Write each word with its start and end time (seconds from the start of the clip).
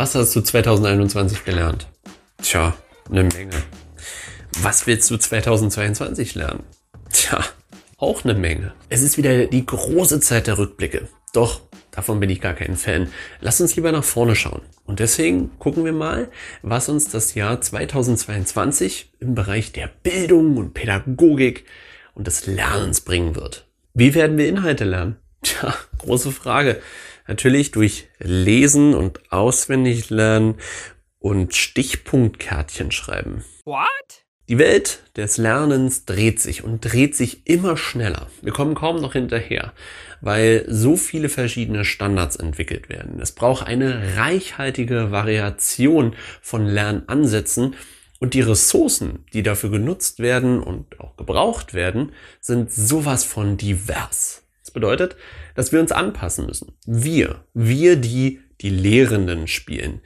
Was 0.00 0.14
hast 0.14 0.34
du 0.34 0.40
2021 0.40 1.44
gelernt? 1.44 1.86
Tja, 2.40 2.74
eine 3.10 3.24
Menge. 3.24 3.52
Was 4.62 4.86
willst 4.86 5.10
du 5.10 5.18
2022 5.18 6.36
lernen? 6.36 6.62
Tja, 7.12 7.44
auch 7.98 8.24
eine 8.24 8.32
Menge. 8.32 8.72
Es 8.88 9.02
ist 9.02 9.18
wieder 9.18 9.44
die 9.44 9.66
große 9.66 10.20
Zeit 10.20 10.46
der 10.46 10.56
Rückblicke. 10.56 11.06
Doch, 11.34 11.60
davon 11.90 12.18
bin 12.18 12.30
ich 12.30 12.40
gar 12.40 12.54
kein 12.54 12.76
Fan. 12.76 13.08
Lass 13.42 13.60
uns 13.60 13.76
lieber 13.76 13.92
nach 13.92 14.02
vorne 14.02 14.36
schauen. 14.36 14.62
Und 14.86 15.00
deswegen 15.00 15.50
gucken 15.58 15.84
wir 15.84 15.92
mal, 15.92 16.30
was 16.62 16.88
uns 16.88 17.10
das 17.10 17.34
Jahr 17.34 17.60
2022 17.60 19.12
im 19.20 19.34
Bereich 19.34 19.72
der 19.72 19.90
Bildung 20.02 20.56
und 20.56 20.72
Pädagogik 20.72 21.66
und 22.14 22.26
des 22.26 22.46
Lernens 22.46 23.02
bringen 23.02 23.36
wird. 23.36 23.66
Wie 23.92 24.14
werden 24.14 24.38
wir 24.38 24.48
Inhalte 24.48 24.84
lernen? 24.84 25.16
Tja, 25.42 25.74
große 25.98 26.32
Frage. 26.32 26.80
Natürlich 27.26 27.70
durch 27.70 28.08
Lesen 28.18 28.94
und 28.94 29.32
auswendig 29.32 30.10
lernen 30.10 30.56
und 31.18 31.54
Stichpunktkärtchen 31.54 32.90
schreiben. 32.90 33.44
What? 33.64 34.24
Die 34.48 34.58
Welt 34.58 35.04
des 35.16 35.36
Lernens 35.36 36.06
dreht 36.06 36.40
sich 36.40 36.64
und 36.64 36.80
dreht 36.80 37.14
sich 37.14 37.46
immer 37.46 37.76
schneller. 37.76 38.26
Wir 38.42 38.52
kommen 38.52 38.74
kaum 38.74 39.00
noch 39.00 39.12
hinterher, 39.12 39.72
weil 40.20 40.64
so 40.66 40.96
viele 40.96 41.28
verschiedene 41.28 41.84
Standards 41.84 42.34
entwickelt 42.34 42.88
werden. 42.88 43.20
Es 43.20 43.30
braucht 43.30 43.64
eine 43.64 44.16
reichhaltige 44.16 45.12
Variation 45.12 46.16
von 46.42 46.66
Lernansätzen 46.66 47.76
und 48.18 48.34
die 48.34 48.40
Ressourcen, 48.40 49.24
die 49.32 49.44
dafür 49.44 49.70
genutzt 49.70 50.18
werden 50.18 50.60
und 50.60 50.98
auch 50.98 51.16
gebraucht 51.16 51.72
werden, 51.72 52.10
sind 52.40 52.72
sowas 52.72 53.22
von 53.22 53.56
divers. 53.56 54.42
Das 54.70 54.74
bedeutet, 54.74 55.16
dass 55.56 55.72
wir 55.72 55.80
uns 55.80 55.90
anpassen 55.90 56.46
müssen. 56.46 56.74
Wir, 56.86 57.44
wir, 57.54 57.96
die 57.96 58.38
die 58.60 58.70
Lehrenden 58.70 59.48
spielen, 59.48 60.00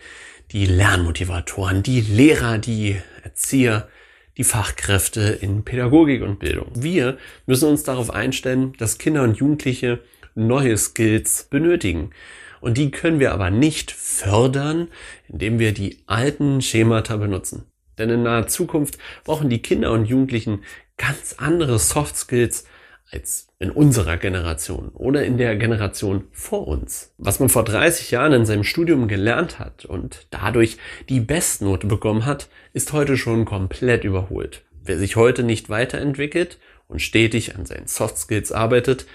die 0.53 0.65
Lernmotivatoren, 0.65 1.83
die 1.83 2.01
Lehrer, 2.01 2.57
die 2.57 2.97
Erzieher, 3.23 3.89
die 4.39 4.45
Fachkräfte 4.45 5.21
in 5.21 5.67
Pädagogik 5.67 6.23
und 6.23 6.39
Bildung. 6.39 6.71
Wir 6.75 7.19
müssen 7.45 7.69
uns 7.69 7.83
darauf 7.83 8.09
einstellen, 8.09 8.73
dass 8.79 8.97
Kinder 8.97 9.23
und 9.23 9.37
Jugendliche 9.37 10.01
neue 10.35 10.79
Skills 10.79 11.45
benötigen. 11.51 12.13
Und 12.63 12.79
die 12.79 12.91
können 12.91 13.21
wir 13.21 13.33
aber 13.33 13.51
nicht 13.51 13.93
fördern, 13.93 14.89
indem 15.29 15.59
wir 15.59 15.73
die 15.73 15.99
alten 16.07 16.63
Schemata 16.63 17.19
benutzen. 17.19 17.67
Denn 17.99 18.09
in 18.09 18.23
naher 18.23 18.47
Zukunft 18.47 18.97
brauchen 19.25 19.51
die 19.51 19.61
Kinder 19.61 19.93
und 19.93 20.07
Jugendlichen 20.07 20.63
ganz 20.97 21.35
andere 21.37 21.79
Soft 21.79 22.17
Skills 22.17 22.65
als 23.11 23.49
in 23.59 23.71
unserer 23.71 24.17
Generation 24.17 24.89
oder 24.89 25.25
in 25.25 25.39
der 25.39 25.57
Generation 25.57 26.25
vor 26.33 26.67
uns. 26.67 27.13
Was 27.19 27.41
man 27.41 27.49
vor 27.49 27.65
30 27.65 28.11
Jahren 28.11 28.33
in 28.33 28.47
seinem 28.47 28.65
Studium 28.65 29.09
gelernt 29.09 29.59
hat 29.59 29.85
und 29.85 30.27
dadurch 30.31 30.79
die 31.09 31.21
Bestnote 31.21 31.87
bekommen 31.87 32.27
hat, 32.27 32.49
ist 32.73 32.93
heute 32.93 33.17
schon 33.17 33.45
komplett 33.45 34.05
überholt. 34.05 34.63
Wer 34.83 34.99
sich 34.99 35.17
heute 35.17 35.43
nicht 35.43 35.71
weiterentwickelt 35.71 36.59
und 36.89 37.01
stetig 37.01 37.57
an 37.57 37.67
seinen 37.67 37.87
Soft 37.87 38.19
Skills 38.19 38.53
arbeitet, 38.53 39.07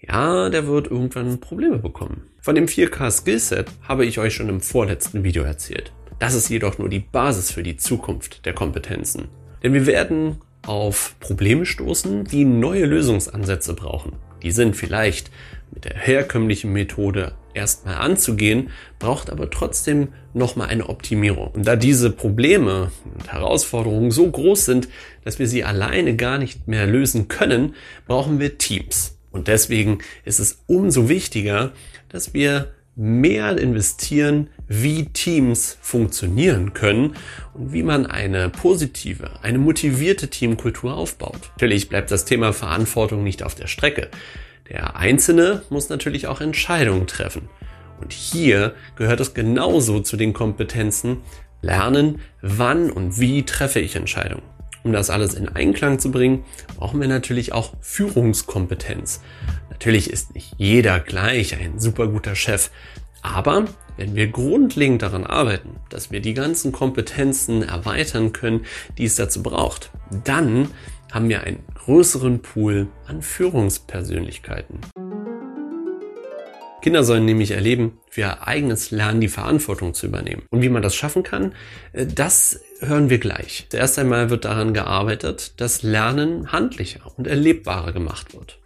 ja, 0.00 0.48
der 0.48 0.66
wird 0.66 0.90
irgendwann 0.90 1.40
Probleme 1.40 1.78
bekommen. 1.78 2.30
Von 2.40 2.54
dem 2.54 2.66
4K 2.66 3.10
Skillset 3.10 3.70
habe 3.86 4.06
ich 4.06 4.18
euch 4.18 4.34
schon 4.34 4.48
im 4.48 4.60
vorletzten 4.60 5.24
Video 5.24 5.42
erzählt. 5.42 5.92
Das 6.18 6.34
ist 6.34 6.48
jedoch 6.48 6.78
nur 6.78 6.88
die 6.88 7.00
Basis 7.00 7.50
für 7.50 7.62
die 7.62 7.76
Zukunft 7.76 8.46
der 8.46 8.54
Kompetenzen. 8.54 9.28
Denn 9.62 9.74
wir 9.74 9.86
werden 9.86 10.40
auf 10.66 11.16
Probleme 11.20 11.66
stoßen, 11.66 12.24
die 12.24 12.44
neue 12.44 12.84
Lösungsansätze 12.84 13.74
brauchen. 13.74 14.12
Die 14.42 14.50
sind 14.50 14.76
vielleicht 14.76 15.30
mit 15.72 15.84
der 15.84 15.96
herkömmlichen 15.96 16.72
Methode 16.72 17.34
erstmal 17.54 17.96
anzugehen, 17.96 18.70
braucht 18.98 19.30
aber 19.30 19.50
trotzdem 19.50 20.08
nochmal 20.34 20.68
eine 20.68 20.88
Optimierung. 20.88 21.48
Und 21.48 21.66
da 21.66 21.76
diese 21.76 22.10
Probleme 22.10 22.90
und 23.14 23.32
Herausforderungen 23.32 24.10
so 24.10 24.30
groß 24.30 24.64
sind, 24.64 24.88
dass 25.24 25.38
wir 25.38 25.46
sie 25.46 25.64
alleine 25.64 26.16
gar 26.16 26.38
nicht 26.38 26.68
mehr 26.68 26.86
lösen 26.86 27.28
können, 27.28 27.74
brauchen 28.06 28.40
wir 28.40 28.58
Teams. 28.58 29.18
Und 29.30 29.48
deswegen 29.48 29.98
ist 30.24 30.40
es 30.40 30.62
umso 30.66 31.08
wichtiger, 31.08 31.72
dass 32.08 32.34
wir 32.34 32.72
mehr 33.00 33.56
investieren, 33.56 34.50
wie 34.68 35.06
Teams 35.06 35.78
funktionieren 35.80 36.74
können 36.74 37.16
und 37.54 37.72
wie 37.72 37.82
man 37.82 38.04
eine 38.04 38.50
positive, 38.50 39.42
eine 39.42 39.56
motivierte 39.56 40.28
Teamkultur 40.28 40.92
aufbaut. 40.92 41.50
Natürlich 41.54 41.88
bleibt 41.88 42.10
das 42.10 42.26
Thema 42.26 42.52
Verantwortung 42.52 43.24
nicht 43.24 43.42
auf 43.42 43.54
der 43.54 43.68
Strecke. 43.68 44.08
Der 44.68 44.96
Einzelne 44.96 45.62
muss 45.70 45.88
natürlich 45.88 46.26
auch 46.26 46.42
Entscheidungen 46.42 47.06
treffen. 47.06 47.48
Und 48.02 48.12
hier 48.12 48.74
gehört 48.96 49.20
es 49.20 49.32
genauso 49.32 50.00
zu 50.00 50.18
den 50.18 50.34
Kompetenzen, 50.34 51.22
lernen, 51.62 52.20
wann 52.42 52.90
und 52.90 53.18
wie 53.18 53.44
treffe 53.44 53.80
ich 53.80 53.96
Entscheidungen. 53.96 54.42
Um 54.82 54.92
das 54.92 55.08
alles 55.08 55.32
in 55.32 55.48
Einklang 55.48 55.98
zu 55.98 56.10
bringen, 56.10 56.44
brauchen 56.76 57.00
wir 57.00 57.08
natürlich 57.08 57.52
auch 57.52 57.72
Führungskompetenz. 57.80 59.22
Natürlich 59.80 60.10
ist 60.10 60.34
nicht 60.34 60.52
jeder 60.58 61.00
gleich 61.00 61.58
ein 61.58 61.78
super 61.78 62.08
guter 62.08 62.34
Chef, 62.34 62.70
aber 63.22 63.64
wenn 63.96 64.14
wir 64.14 64.26
grundlegend 64.26 65.00
daran 65.00 65.24
arbeiten, 65.24 65.76
dass 65.88 66.10
wir 66.10 66.20
die 66.20 66.34
ganzen 66.34 66.70
Kompetenzen 66.70 67.62
erweitern 67.62 68.34
können, 68.34 68.66
die 68.98 69.04
es 69.04 69.14
dazu 69.14 69.42
braucht, 69.42 69.90
dann 70.26 70.68
haben 71.10 71.30
wir 71.30 71.44
einen 71.44 71.64
größeren 71.76 72.42
Pool 72.42 72.88
an 73.06 73.22
Führungspersönlichkeiten. 73.22 74.80
Kinder 76.82 77.02
sollen 77.02 77.24
nämlich 77.24 77.52
erleben, 77.52 77.98
für 78.10 78.20
ihr 78.20 78.46
eigenes 78.46 78.90
Lernen 78.90 79.22
die 79.22 79.28
Verantwortung 79.28 79.94
zu 79.94 80.06
übernehmen. 80.06 80.42
Und 80.50 80.60
wie 80.60 80.68
man 80.68 80.82
das 80.82 80.94
schaffen 80.94 81.22
kann, 81.22 81.54
äh, 81.94 82.04
das 82.04 82.60
hören 82.80 83.08
wir 83.08 83.18
gleich. 83.18 83.66
Zuerst 83.70 83.98
einmal 83.98 84.28
wird 84.28 84.44
daran 84.44 84.74
gearbeitet, 84.74 85.58
dass 85.58 85.82
Lernen 85.82 86.52
handlicher 86.52 87.00
und 87.16 87.26
erlebbarer 87.26 87.92
gemacht 87.92 88.34
wird. 88.34 88.59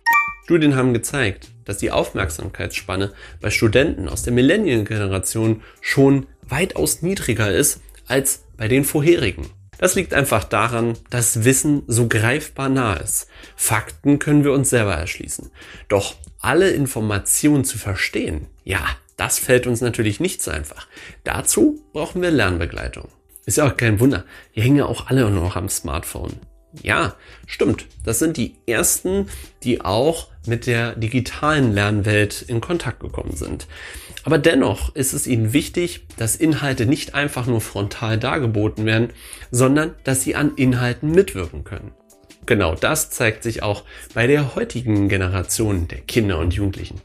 Studien 0.45 0.77
haben 0.77 0.93
gezeigt, 0.93 1.49
dass 1.65 1.79
die 1.79 1.91
Aufmerksamkeitsspanne 1.91 3.15
bei 3.41 3.49
Studenten 3.49 4.11
aus 4.11 4.25
der 4.25 4.35
Millennial-Generation 4.35 5.63
schon 5.81 6.27
weitaus 6.43 7.01
niedriger 7.01 7.51
ist 7.51 7.81
als 8.07 8.45
bei 8.59 8.69
den 8.69 8.85
vorherigen. 8.85 9.47
Das 9.79 9.95
liegt 9.95 10.13
einfach 10.13 10.45
daran, 10.45 10.99
dass 11.09 11.45
Wissen 11.45 11.83
so 11.87 12.09
greifbar 12.09 12.69
nah 12.69 12.93
ist. 12.93 13.27
Fakten 13.57 14.19
können 14.19 14.45
wir 14.45 14.53
uns 14.53 14.69
selber 14.69 14.93
erschließen. 14.93 15.51
Doch 15.89 16.15
alle 16.41 16.71
Informationen 16.71 17.65
zu 17.65 17.79
verstehen, 17.79 18.47
ja, 18.65 18.85
das 19.17 19.39
fällt 19.39 19.67
uns 19.67 19.81
natürlich 19.81 20.21
nicht 20.21 20.43
so 20.43 20.51
einfach. 20.51 20.89
Dazu 21.25 21.83
brauchen 21.95 22.21
wir 22.21 22.31
Lernbegleitung. 22.31 23.09
Ist 23.47 23.57
ja 23.57 23.67
auch 23.67 23.79
kein 23.79 23.99
Wunder, 23.99 24.27
wir 24.53 24.63
hängen 24.63 24.77
ja 24.77 24.85
auch 24.85 25.07
alle 25.07 25.31
noch 25.31 25.57
am 25.57 25.71
Smartphone. 25.71 26.35
Ja, 26.83 27.15
stimmt. 27.47 27.87
Das 28.05 28.19
sind 28.19 28.37
die 28.37 28.57
ersten, 28.67 29.29
die 29.63 29.81
auch 29.81 30.29
mit 30.47 30.67
der 30.67 30.95
digitalen 30.95 31.73
Lernwelt 31.73 32.43
in 32.43 32.61
Kontakt 32.61 33.01
gekommen 33.01 33.37
sind. 33.37 33.67
Aber 34.25 34.39
dennoch 34.39 34.95
ist 34.95 35.13
es 35.13 35.27
ihnen 35.27 35.53
wichtig, 35.53 36.07
dass 36.17 36.37
Inhalte 36.37 36.87
nicht 36.87 37.15
einfach 37.15 37.47
nur 37.47 37.61
frontal 37.61 38.19
dargeboten 38.19 38.87
werden, 38.87 39.11
sondern 39.51 39.95
dass 40.05 40.23
sie 40.23 40.35
an 40.35 40.53
Inhalten 40.57 41.11
mitwirken 41.11 41.65
können. 41.65 41.93
Genau 42.47 42.75
das 42.75 43.11
zeigt 43.11 43.43
sich 43.43 43.63
auch 43.63 43.85
bei 44.15 44.27
der 44.27 44.55
heutigen 44.55 45.09
Generation 45.09 45.89
der 45.89 46.01
Kinder 46.01 46.39
und 46.39 46.55
Jugendlichen. 46.55 47.01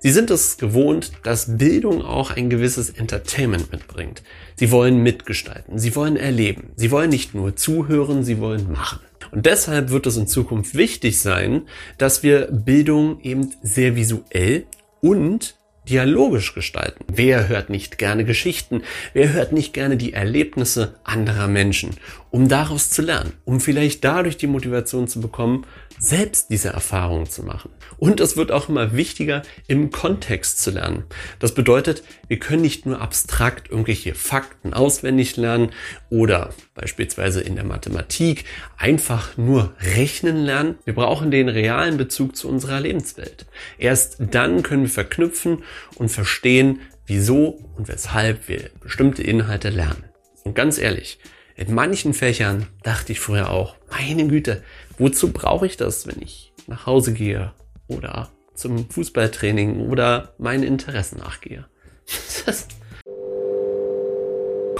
Sie 0.00 0.10
sind 0.10 0.30
es 0.30 0.56
gewohnt, 0.56 1.12
dass 1.22 1.58
Bildung 1.58 2.02
auch 2.02 2.32
ein 2.32 2.50
gewisses 2.50 2.90
Entertainment 2.90 3.70
mitbringt. 3.70 4.22
Sie 4.56 4.70
wollen 4.70 5.02
mitgestalten, 5.02 5.78
sie 5.78 5.94
wollen 5.94 6.16
erleben, 6.16 6.72
sie 6.76 6.90
wollen 6.90 7.10
nicht 7.10 7.34
nur 7.34 7.54
zuhören, 7.54 8.24
sie 8.24 8.40
wollen 8.40 8.72
machen. 8.72 8.98
Und 9.32 9.46
deshalb 9.46 9.90
wird 9.90 10.06
es 10.06 10.16
in 10.16 10.28
Zukunft 10.28 10.74
wichtig 10.74 11.18
sein, 11.20 11.62
dass 11.98 12.22
wir 12.22 12.48
Bildung 12.52 13.20
eben 13.22 13.52
sehr 13.62 13.96
visuell 13.96 14.66
und 15.00 15.56
dialogisch 15.88 16.54
gestalten. 16.54 17.04
Wer 17.12 17.48
hört 17.48 17.70
nicht 17.70 17.98
gerne 17.98 18.24
Geschichten? 18.24 18.82
Wer 19.14 19.32
hört 19.32 19.52
nicht 19.52 19.72
gerne 19.72 19.96
die 19.96 20.12
Erlebnisse 20.12 20.94
anderer 21.02 21.48
Menschen? 21.48 21.96
Um 22.32 22.48
daraus 22.48 22.88
zu 22.88 23.02
lernen, 23.02 23.34
um 23.44 23.60
vielleicht 23.60 24.04
dadurch 24.04 24.38
die 24.38 24.46
Motivation 24.46 25.06
zu 25.06 25.20
bekommen, 25.20 25.66
selbst 25.98 26.48
diese 26.48 26.70
Erfahrungen 26.70 27.26
zu 27.26 27.42
machen. 27.42 27.70
Und 27.98 28.20
es 28.20 28.38
wird 28.38 28.50
auch 28.50 28.70
immer 28.70 28.96
wichtiger, 28.96 29.42
im 29.68 29.90
Kontext 29.90 30.62
zu 30.62 30.70
lernen. 30.70 31.04
Das 31.40 31.54
bedeutet, 31.54 32.02
wir 32.28 32.38
können 32.38 32.62
nicht 32.62 32.86
nur 32.86 33.02
abstrakt 33.02 33.70
irgendwelche 33.70 34.14
Fakten 34.14 34.72
auswendig 34.72 35.36
lernen 35.36 35.72
oder 36.08 36.54
beispielsweise 36.74 37.42
in 37.42 37.54
der 37.54 37.64
Mathematik 37.64 38.46
einfach 38.78 39.36
nur 39.36 39.74
rechnen 39.78 40.38
lernen. 40.38 40.78
Wir 40.86 40.94
brauchen 40.94 41.30
den 41.30 41.50
realen 41.50 41.98
Bezug 41.98 42.34
zu 42.34 42.48
unserer 42.48 42.80
Lebenswelt. 42.80 43.44
Erst 43.76 44.16
dann 44.18 44.62
können 44.62 44.84
wir 44.84 44.90
verknüpfen 44.90 45.64
und 45.96 46.08
verstehen, 46.08 46.80
wieso 47.04 47.60
und 47.76 47.88
weshalb 47.88 48.48
wir 48.48 48.70
bestimmte 48.80 49.22
Inhalte 49.22 49.68
lernen. 49.68 50.04
Und 50.44 50.54
ganz 50.54 50.78
ehrlich, 50.78 51.18
in 51.56 51.74
manchen 51.74 52.14
Fächern 52.14 52.66
dachte 52.82 53.12
ich 53.12 53.20
früher 53.20 53.50
auch, 53.50 53.76
meine 53.90 54.26
Güte, 54.26 54.62
wozu 54.98 55.32
brauche 55.32 55.66
ich 55.66 55.76
das, 55.76 56.06
wenn 56.06 56.20
ich 56.22 56.52
nach 56.66 56.86
Hause 56.86 57.12
gehe 57.12 57.52
oder 57.88 58.30
zum 58.54 58.88
Fußballtraining 58.88 59.88
oder 59.88 60.34
meinen 60.38 60.62
Interessen 60.62 61.18
nachgehe? 61.18 61.66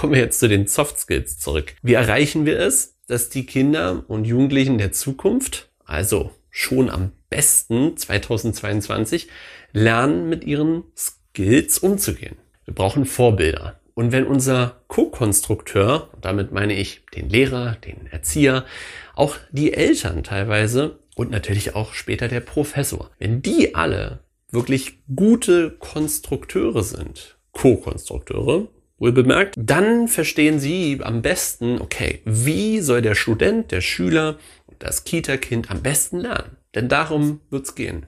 kommen 0.03 0.15
wir 0.15 0.21
jetzt 0.21 0.39
zu 0.41 0.49
den 0.49 0.67
Soft 0.67 0.99
Skills 0.99 1.39
zurück. 1.39 1.75
Wie 1.81 1.93
erreichen 1.93 2.45
wir 2.45 2.59
es, 2.59 2.97
dass 3.07 3.29
die 3.29 3.45
Kinder 3.45 4.03
und 4.09 4.25
Jugendlichen 4.25 4.77
der 4.77 4.91
Zukunft, 4.91 5.69
also 5.85 6.31
schon 6.49 6.89
am 6.89 7.13
besten 7.29 7.95
2022, 7.95 9.29
lernen, 9.71 10.27
mit 10.27 10.43
ihren 10.43 10.83
Skills 10.97 11.79
umzugehen? 11.79 12.35
Wir 12.65 12.73
brauchen 12.73 13.05
Vorbilder. 13.05 13.79
Und 13.95 14.11
wenn 14.11 14.25
unser 14.25 14.81
Co-Konstrukteur, 14.87 16.09
damit 16.19 16.51
meine 16.51 16.73
ich 16.73 17.05
den 17.15 17.29
Lehrer, 17.29 17.77
den 17.85 18.07
Erzieher, 18.07 18.65
auch 19.15 19.35
die 19.51 19.73
Eltern 19.73 20.23
teilweise 20.23 20.99
und 21.15 21.29
natürlich 21.29 21.75
auch 21.75 21.93
später 21.93 22.27
der 22.27 22.39
Professor, 22.39 23.11
wenn 23.19 23.41
die 23.41 23.75
alle 23.75 24.19
wirklich 24.51 24.99
gute 25.15 25.71
Konstrukteure 25.71 26.83
sind, 26.83 27.37
Co-Konstrukteure, 27.51 28.67
wohl 28.97 29.11
bemerkt, 29.11 29.55
dann 29.57 30.07
verstehen 30.07 30.59
sie 30.59 30.99
am 31.03 31.21
besten, 31.21 31.81
okay, 31.81 32.21
wie 32.25 32.79
soll 32.79 33.01
der 33.01 33.15
Student, 33.15 33.71
der 33.71 33.81
Schüler, 33.81 34.37
das 34.79 35.03
Kita-Kind 35.03 35.69
am 35.69 35.81
besten 35.81 36.19
lernen? 36.19 36.57
Denn 36.73 36.89
darum 36.89 37.41
wird's 37.49 37.75
gehen. 37.75 38.05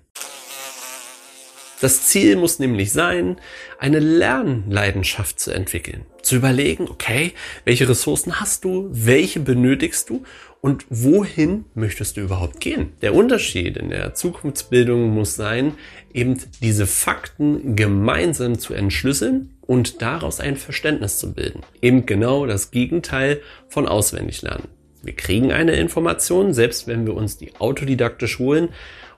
Das 1.81 2.06
Ziel 2.06 2.38
muss 2.38 2.60
nämlich 2.60 2.94
sein, 2.94 3.36
eine 3.80 4.00
Lernleidenschaft 4.00 5.39
zu 5.39 5.51
entwickeln. 5.51 6.06
Zu 6.22 6.38
überlegen, 6.38 6.88
okay, 6.89 7.33
welche 7.66 7.89
Ressourcen 7.89 8.39
hast 8.39 8.63
du, 8.63 8.88
welche 8.92 9.42
benötigst 9.42 10.10
du 10.10 10.24
und 10.62 10.86
wohin 10.89 11.66
möchtest 11.75 12.16
du 12.16 12.22
überhaupt 12.22 12.62
gehen? 12.62 12.94
Der 13.01 13.13
Unterschied 13.13 13.75
in 13.77 13.89
der 13.89 14.13
Zukunftsbildung 14.13 15.10
muss 15.10 15.36
sein, 15.36 15.74
eben 16.13 16.39
diese 16.62 16.88
Fakten 16.88 17.75
gemeinsam 17.75 18.57
zu 18.57 18.74
entschlüsseln 18.74 19.57
und 19.62 20.01
daraus 20.01 20.39
ein 20.39 20.56
Verständnis 20.56 21.19
zu 21.19 21.33
bilden. 21.33 21.62
Eben 21.81 22.06
genau 22.06 22.45
das 22.45 22.72
Gegenteil 22.72 23.42
von 23.68 23.86
auswendig 23.88 24.42
lernen. 24.42 24.69
Wir 25.04 25.16
kriegen 25.16 25.51
eine 25.51 25.74
Information, 25.74 26.54
selbst 26.54 26.88
wenn 26.88 27.06
wir 27.06 27.13
uns 27.13 27.38
die 27.38 27.56
autodidaktisch 27.60 28.39
holen 28.39 28.69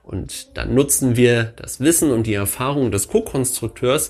und 0.07 0.57
dann 0.57 0.73
nutzen 0.73 1.17
wir 1.17 1.53
das 1.57 1.79
Wissen 1.81 2.11
und 2.11 2.27
die 2.27 2.33
Erfahrung 2.33 2.91
des 2.91 3.09
Co-Konstrukteurs 3.09 4.09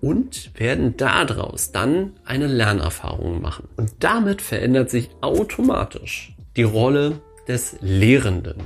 und 0.00 0.50
werden 0.58 0.96
daraus 0.96 1.72
dann 1.72 2.12
eine 2.24 2.46
Lernerfahrung 2.46 3.40
machen. 3.40 3.68
Und 3.76 3.92
damit 4.00 4.42
verändert 4.42 4.90
sich 4.90 5.10
automatisch 5.22 6.34
die 6.56 6.62
Rolle 6.62 7.20
des 7.48 7.76
Lehrenden 7.80 8.64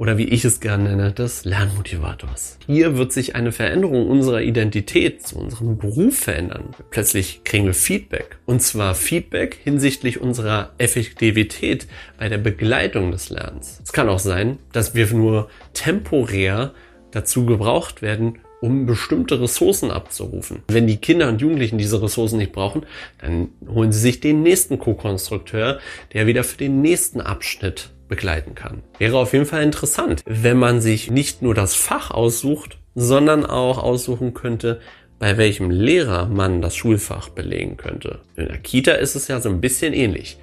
oder 0.00 0.16
wie 0.16 0.24
ich 0.24 0.46
es 0.46 0.60
gerne 0.60 0.84
nenne, 0.84 1.12
des 1.12 1.44
Lernmotivators. 1.44 2.56
Hier 2.66 2.96
wird 2.96 3.12
sich 3.12 3.34
eine 3.36 3.52
Veränderung 3.52 4.08
unserer 4.08 4.40
Identität 4.40 5.26
zu 5.26 5.36
unserem 5.36 5.76
Beruf 5.76 6.20
verändern. 6.20 6.74
Plötzlich 6.88 7.44
kriegen 7.44 7.66
wir 7.66 7.74
Feedback. 7.74 8.38
Und 8.46 8.62
zwar 8.62 8.94
Feedback 8.94 9.58
hinsichtlich 9.62 10.18
unserer 10.18 10.70
Effektivität 10.78 11.86
bei 12.18 12.30
der 12.30 12.38
Begleitung 12.38 13.10
des 13.10 13.28
Lernens. 13.28 13.82
Es 13.84 13.92
kann 13.92 14.08
auch 14.08 14.18
sein, 14.18 14.56
dass 14.72 14.94
wir 14.94 15.06
nur 15.12 15.50
temporär 15.74 16.72
dazu 17.10 17.44
gebraucht 17.44 18.00
werden, 18.00 18.38
um 18.62 18.86
bestimmte 18.86 19.38
Ressourcen 19.38 19.90
abzurufen. 19.90 20.62
Wenn 20.68 20.86
die 20.86 20.96
Kinder 20.96 21.28
und 21.28 21.42
Jugendlichen 21.42 21.76
diese 21.76 22.00
Ressourcen 22.00 22.38
nicht 22.38 22.52
brauchen, 22.52 22.86
dann 23.18 23.48
holen 23.68 23.92
sie 23.92 24.00
sich 24.00 24.20
den 24.20 24.42
nächsten 24.42 24.78
Co-Konstrukteur, 24.78 25.78
der 26.14 26.26
wieder 26.26 26.42
für 26.42 26.56
den 26.56 26.80
nächsten 26.80 27.20
Abschnitt 27.20 27.90
begleiten 28.10 28.54
kann. 28.54 28.82
Wäre 28.98 29.16
auf 29.16 29.32
jeden 29.32 29.46
Fall 29.46 29.62
interessant, 29.62 30.22
wenn 30.26 30.58
man 30.58 30.82
sich 30.82 31.10
nicht 31.10 31.40
nur 31.40 31.54
das 31.54 31.74
Fach 31.74 32.10
aussucht, 32.10 32.78
sondern 32.94 33.46
auch 33.46 33.78
aussuchen 33.78 34.34
könnte, 34.34 34.80
bei 35.18 35.38
welchem 35.38 35.70
Lehrer 35.70 36.26
man 36.26 36.60
das 36.60 36.76
Schulfach 36.76 37.30
belegen 37.30 37.78
könnte. 37.78 38.20
In 38.36 38.48
der 38.48 38.58
Kita 38.58 38.92
ist 38.92 39.14
es 39.14 39.28
ja 39.28 39.40
so 39.40 39.48
ein 39.48 39.60
bisschen 39.60 39.94
ähnlich. 39.94 40.38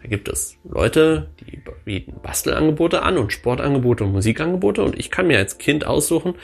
Da 0.00 0.08
gibt 0.08 0.28
es 0.28 0.56
Leute, 0.64 1.30
die 1.40 1.60
bieten 1.84 2.20
Bastelangebote 2.22 3.02
an 3.02 3.18
und 3.18 3.32
Sportangebote 3.32 4.04
und 4.04 4.12
Musikangebote 4.12 4.82
und 4.82 4.98
ich 4.98 5.10
kann 5.10 5.26
mir 5.26 5.38
als 5.38 5.58
Kind 5.58 5.84
aussuchen, 5.84 6.34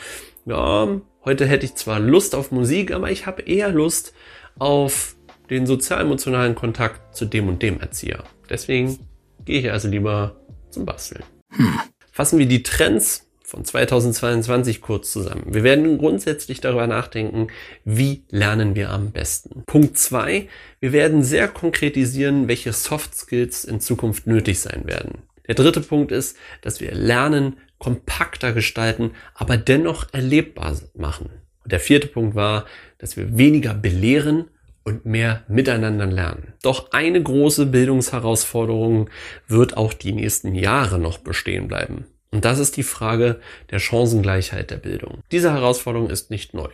ja, 0.44 1.00
heute 1.24 1.46
hätte 1.46 1.64
ich 1.64 1.74
zwar 1.76 2.00
Lust 2.00 2.34
auf 2.34 2.50
Musik, 2.50 2.92
aber 2.92 3.10
ich 3.10 3.26
habe 3.26 3.42
eher 3.42 3.70
Lust 3.70 4.12
auf 4.58 5.14
den 5.50 5.66
sozial-emotionalen 5.66 6.54
Kontakt 6.54 7.14
zu 7.16 7.24
dem 7.26 7.48
und 7.48 7.62
dem 7.62 7.80
Erzieher. 7.80 8.24
Deswegen 8.50 8.98
gehe 9.44 9.60
ich 9.60 9.70
also 9.70 9.88
lieber 9.88 10.36
zum 10.74 10.84
Basteln. 10.84 11.22
Hm. 11.50 11.80
Fassen 12.12 12.38
wir 12.38 12.46
die 12.46 12.62
Trends 12.62 13.26
von 13.42 13.64
2022 13.64 14.80
kurz 14.80 15.12
zusammen. 15.12 15.46
Wir 15.54 15.62
werden 15.62 15.98
grundsätzlich 15.98 16.60
darüber 16.60 16.86
nachdenken, 16.86 17.48
wie 17.84 18.24
lernen 18.30 18.74
wir 18.74 18.90
am 18.90 19.12
besten. 19.12 19.62
Punkt 19.66 19.96
zwei: 19.98 20.48
Wir 20.80 20.92
werden 20.92 21.22
sehr 21.22 21.48
konkretisieren, 21.48 22.48
welche 22.48 22.72
Soft 22.72 23.14
Skills 23.14 23.64
in 23.64 23.80
Zukunft 23.80 24.26
nötig 24.26 24.60
sein 24.60 24.86
werden. 24.86 25.22
Der 25.46 25.54
dritte 25.54 25.80
Punkt 25.80 26.10
ist, 26.10 26.36
dass 26.62 26.80
wir 26.80 26.92
Lernen 26.94 27.58
kompakter 27.78 28.52
gestalten, 28.52 29.12
aber 29.34 29.56
dennoch 29.56 30.12
erlebbar 30.12 30.76
machen. 30.94 31.30
Und 31.62 31.72
der 31.72 31.80
vierte 31.80 32.08
Punkt 32.08 32.34
war, 32.34 32.64
dass 32.98 33.16
wir 33.16 33.36
weniger 33.36 33.74
belehren 33.74 34.46
und 34.84 35.06
mehr 35.06 35.42
miteinander 35.48 36.06
lernen. 36.06 36.52
Doch 36.62 36.92
eine 36.92 37.22
große 37.22 37.66
Bildungsherausforderung 37.66 39.10
wird 39.48 39.76
auch 39.76 39.92
die 39.92 40.12
nächsten 40.12 40.54
Jahre 40.54 40.98
noch 40.98 41.18
bestehen 41.18 41.68
bleiben. 41.68 42.04
Und 42.30 42.44
das 42.44 42.58
ist 42.58 42.76
die 42.76 42.82
Frage 42.82 43.40
der 43.70 43.78
Chancengleichheit 43.78 44.70
der 44.70 44.76
Bildung. 44.76 45.20
Diese 45.32 45.52
Herausforderung 45.52 46.10
ist 46.10 46.30
nicht 46.30 46.52
neu. 46.52 46.68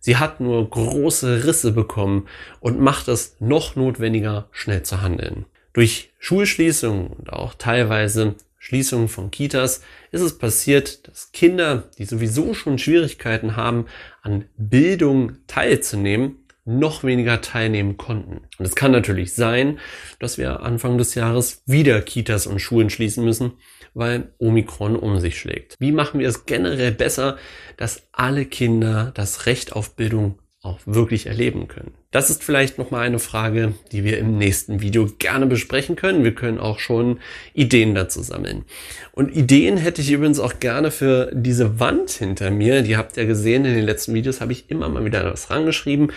Sie 0.00 0.16
hat 0.16 0.40
nur 0.40 0.68
große 0.68 1.44
Risse 1.44 1.72
bekommen 1.72 2.28
und 2.60 2.80
macht 2.80 3.08
es 3.08 3.36
noch 3.40 3.74
notwendiger, 3.74 4.48
schnell 4.52 4.84
zu 4.84 5.02
handeln. 5.02 5.46
Durch 5.72 6.10
Schulschließungen 6.18 7.08
und 7.08 7.32
auch 7.32 7.54
teilweise 7.54 8.36
Schließungen 8.58 9.08
von 9.08 9.30
Kitas 9.30 9.82
ist 10.12 10.20
es 10.20 10.38
passiert, 10.38 11.08
dass 11.08 11.32
Kinder, 11.32 11.84
die 11.98 12.04
sowieso 12.04 12.54
schon 12.54 12.78
Schwierigkeiten 12.78 13.56
haben, 13.56 13.86
an 14.22 14.44
Bildung 14.56 15.36
teilzunehmen, 15.46 16.36
noch 16.68 17.02
weniger 17.02 17.40
teilnehmen 17.40 17.96
konnten. 17.96 18.42
Und 18.58 18.66
es 18.66 18.74
kann 18.74 18.92
natürlich 18.92 19.32
sein, 19.32 19.78
dass 20.18 20.36
wir 20.36 20.60
Anfang 20.60 20.98
des 20.98 21.14
Jahres 21.14 21.62
wieder 21.66 22.02
Kitas 22.02 22.46
und 22.46 22.60
Schulen 22.60 22.90
schließen 22.90 23.24
müssen, 23.24 23.52
weil 23.94 24.32
Omikron 24.38 24.94
um 24.94 25.18
sich 25.18 25.38
schlägt. 25.38 25.76
Wie 25.78 25.92
machen 25.92 26.20
wir 26.20 26.28
es 26.28 26.44
generell 26.44 26.92
besser, 26.92 27.38
dass 27.76 28.08
alle 28.12 28.44
Kinder 28.44 29.12
das 29.14 29.46
Recht 29.46 29.72
auf 29.72 29.96
Bildung 29.96 30.38
auch 30.60 30.80
wirklich 30.86 31.26
erleben 31.26 31.68
können. 31.68 31.92
Das 32.10 32.30
ist 32.30 32.42
vielleicht 32.42 32.78
nochmal 32.78 33.06
eine 33.06 33.20
Frage, 33.20 33.74
die 33.92 34.02
wir 34.02 34.18
im 34.18 34.38
nächsten 34.38 34.80
Video 34.80 35.08
gerne 35.18 35.46
besprechen 35.46 35.94
können. 35.94 36.24
Wir 36.24 36.34
können 36.34 36.58
auch 36.58 36.80
schon 36.80 37.20
Ideen 37.54 37.94
dazu 37.94 38.22
sammeln. 38.22 38.64
Und 39.12 39.34
Ideen 39.34 39.76
hätte 39.76 40.00
ich 40.00 40.10
übrigens 40.10 40.40
auch 40.40 40.58
gerne 40.58 40.90
für 40.90 41.30
diese 41.32 41.78
Wand 41.78 42.10
hinter 42.10 42.50
mir. 42.50 42.82
Die 42.82 42.96
habt 42.96 43.16
ihr 43.16 43.26
gesehen, 43.26 43.64
in 43.66 43.74
den 43.74 43.84
letzten 43.84 44.14
Videos 44.14 44.40
habe 44.40 44.52
ich 44.52 44.68
immer 44.68 44.88
mal 44.88 45.04
wieder 45.04 45.30
was 45.32 45.48
rangeschrieben. 45.50 46.10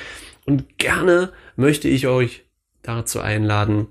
Und 0.45 0.77
gerne 0.77 1.31
möchte 1.55 1.87
ich 1.87 2.07
euch 2.07 2.43
dazu 2.81 3.19
einladen, 3.19 3.87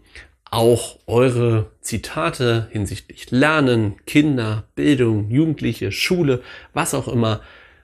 auch 0.50 0.99
eure 1.07 1.71
Zitate 1.80 2.69
hinsichtlich 2.71 3.30
Lernen, 3.30 3.97
Kinder, 4.04 4.64
Bildung, 4.75 5.30
Jugendliche, 5.30 5.92
Schule, 5.92 6.42
was 6.73 6.95
auch 6.95 7.07
immer, 7.07 7.40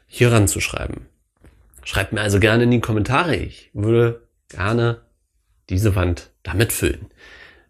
hier 0.08 0.32
ranzuschreiben. 0.32 1.06
Schreibt 1.84 2.12
mir 2.12 2.20
also 2.20 2.40
gerne 2.40 2.64
in 2.64 2.72
die 2.72 2.80
Kommentare. 2.80 3.36
Ich 3.36 3.70
würde 3.72 4.26
gerne 4.48 5.02
diese 5.68 5.94
Wand 5.94 6.30
damit 6.42 6.72
füllen. 6.72 7.06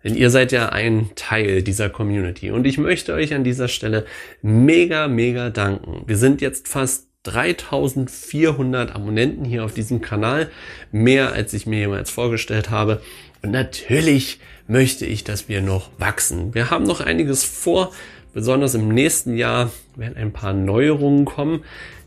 Denn 0.02 0.14
ihr 0.14 0.30
seid 0.30 0.52
ja 0.52 0.68
ein 0.68 1.10
Teil 1.16 1.62
dieser 1.62 1.90
Community. 1.90 2.50
Und 2.50 2.66
ich 2.66 2.78
möchte 2.78 3.12
euch 3.12 3.34
an 3.34 3.44
dieser 3.44 3.68
Stelle 3.68 4.06
mega, 4.40 5.08
mega 5.08 5.50
danken. 5.50 6.04
Wir 6.06 6.16
sind 6.16 6.40
jetzt 6.40 6.68
fast 6.68 7.05
3400 7.26 8.94
Abonnenten 8.94 9.44
hier 9.44 9.64
auf 9.64 9.74
diesem 9.74 10.00
Kanal. 10.00 10.50
Mehr 10.92 11.32
als 11.32 11.52
ich 11.52 11.66
mir 11.66 11.78
jemals 11.78 12.10
vorgestellt 12.10 12.70
habe. 12.70 13.02
Und 13.42 13.50
natürlich 13.50 14.40
möchte 14.68 15.06
ich, 15.06 15.24
dass 15.24 15.48
wir 15.48 15.62
noch 15.62 15.90
wachsen. 15.98 16.54
Wir 16.54 16.70
haben 16.70 16.84
noch 16.84 17.00
einiges 17.00 17.44
vor. 17.44 17.92
Besonders 18.32 18.74
im 18.74 18.88
nächsten 18.88 19.36
Jahr 19.36 19.70
werden 19.94 20.16
ein 20.16 20.32
paar 20.32 20.52
Neuerungen 20.52 21.24
kommen. 21.24 21.64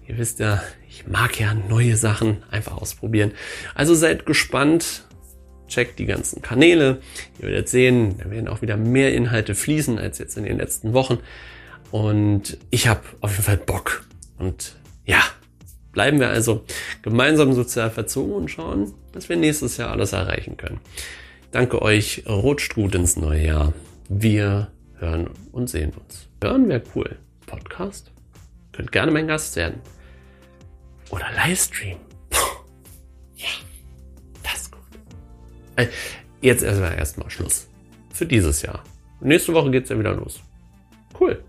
Ihr 0.07 0.17
wisst 0.17 0.39
ja, 0.39 0.61
ich 0.87 1.07
mag 1.07 1.39
ja 1.39 1.53
neue 1.53 1.95
Sachen 1.95 2.43
einfach 2.51 2.77
ausprobieren. 2.77 3.31
Also 3.75 3.95
seid 3.95 4.25
gespannt. 4.25 5.05
Checkt 5.67 5.99
die 5.99 6.05
ganzen 6.05 6.41
Kanäle. 6.41 6.99
Ihr 7.39 7.47
werdet 7.47 7.69
sehen, 7.69 8.15
da 8.17 8.31
werden 8.31 8.47
auch 8.47 8.63
wieder 8.63 8.75
mehr 8.75 9.13
Inhalte 9.13 9.53
fließen 9.53 9.99
als 9.99 10.17
jetzt 10.17 10.35
in 10.35 10.43
den 10.43 10.57
letzten 10.57 10.93
Wochen. 10.93 11.19
Und 11.91 12.57
ich 12.71 12.87
habe 12.87 13.01
auf 13.21 13.31
jeden 13.31 13.43
Fall 13.43 13.57
Bock. 13.57 14.05
Und 14.37 14.75
ja, 15.09 15.23
bleiben 15.91 16.19
wir 16.19 16.29
also 16.29 16.63
gemeinsam 17.01 17.53
sozial 17.53 17.89
verzogen 17.89 18.33
und 18.33 18.51
schauen, 18.51 18.93
dass 19.11 19.27
wir 19.27 19.37
nächstes 19.37 19.77
Jahr 19.77 19.89
alles 19.89 20.13
erreichen 20.13 20.55
können. 20.55 20.79
Danke 21.51 21.81
euch. 21.81 22.25
Rutscht 22.27 22.77
ins 22.77 23.17
neue 23.17 23.43
Jahr. 23.43 23.73
Wir 24.07 24.71
hören 24.99 25.31
und 25.51 25.67
sehen 25.67 25.93
uns. 25.93 26.27
Hören 26.43 26.69
wäre 26.69 26.83
cool. 26.93 27.17
Podcast? 27.47 28.11
Könnt 28.71 28.91
gerne 28.91 29.11
mein 29.11 29.27
Gast 29.27 29.55
werden. 29.55 29.81
Oder 31.09 31.25
Livestream. 31.35 31.97
ja, 33.35 33.47
das 34.43 34.61
ist 34.61 34.71
gut. 34.71 34.81
Äh, 35.75 35.87
jetzt 36.41 36.61
erstmal 36.61 36.95
erstmal 36.95 37.31
Schluss. 37.31 37.67
Für 38.13 38.27
dieses 38.27 38.61
Jahr. 38.61 38.83
Nächste 39.21 39.55
Woche 39.55 39.71
geht's 39.71 39.89
ja 39.89 39.97
wieder 39.97 40.13
los. 40.13 40.39
Cool. 41.19 41.43